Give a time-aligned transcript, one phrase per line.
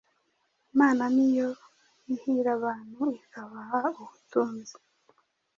[0.71, 1.49] Imana ni yo
[2.13, 4.75] ihira abantu ikabaha ubutunzi,